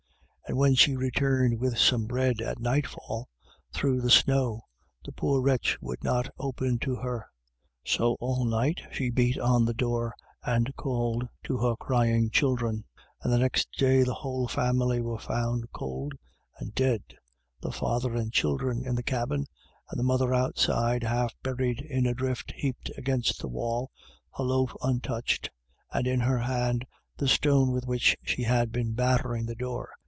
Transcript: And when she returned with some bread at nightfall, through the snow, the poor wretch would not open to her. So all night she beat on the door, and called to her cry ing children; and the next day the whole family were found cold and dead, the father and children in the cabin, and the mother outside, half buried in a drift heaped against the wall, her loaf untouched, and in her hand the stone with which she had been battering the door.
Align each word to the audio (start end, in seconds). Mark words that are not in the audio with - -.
And 0.47 0.57
when 0.59 0.75
she 0.75 0.97
returned 0.97 1.59
with 1.61 1.77
some 1.77 2.07
bread 2.07 2.41
at 2.41 2.59
nightfall, 2.59 3.29
through 3.73 4.01
the 4.01 4.09
snow, 4.11 4.63
the 5.05 5.13
poor 5.13 5.39
wretch 5.41 5.77
would 5.79 6.03
not 6.03 6.27
open 6.37 6.77
to 6.79 6.97
her. 6.97 7.27
So 7.85 8.17
all 8.19 8.43
night 8.43 8.81
she 8.91 9.09
beat 9.11 9.37
on 9.39 9.63
the 9.63 9.73
door, 9.73 10.13
and 10.43 10.75
called 10.75 11.23
to 11.45 11.55
her 11.59 11.77
cry 11.77 12.07
ing 12.09 12.31
children; 12.31 12.83
and 13.21 13.31
the 13.31 13.37
next 13.37 13.69
day 13.77 14.03
the 14.03 14.13
whole 14.15 14.45
family 14.45 14.99
were 14.99 15.17
found 15.17 15.71
cold 15.71 16.15
and 16.59 16.75
dead, 16.75 17.01
the 17.61 17.71
father 17.71 18.13
and 18.13 18.33
children 18.33 18.85
in 18.85 18.95
the 18.95 19.03
cabin, 19.03 19.45
and 19.89 19.97
the 19.97 20.03
mother 20.03 20.33
outside, 20.33 21.03
half 21.03 21.33
buried 21.43 21.79
in 21.79 22.05
a 22.05 22.13
drift 22.13 22.51
heaped 22.57 22.91
against 22.97 23.39
the 23.39 23.47
wall, 23.47 23.89
her 24.35 24.43
loaf 24.43 24.75
untouched, 24.81 25.49
and 25.93 26.07
in 26.07 26.19
her 26.19 26.39
hand 26.39 26.85
the 27.15 27.29
stone 27.29 27.71
with 27.71 27.85
which 27.87 28.17
she 28.21 28.43
had 28.43 28.69
been 28.73 28.91
battering 28.93 29.45
the 29.45 29.55
door. 29.55 29.89